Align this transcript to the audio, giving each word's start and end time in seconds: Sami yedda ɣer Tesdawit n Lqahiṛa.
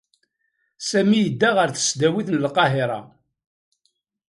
Sami 0.89 1.17
yedda 1.21 1.49
ɣer 1.53 1.69
Tesdawit 1.71 2.27
n 2.31 2.39
Lqahiṛa. 2.45 2.99